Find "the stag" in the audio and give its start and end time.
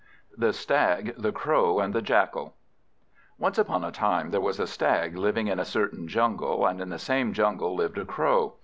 0.35-1.13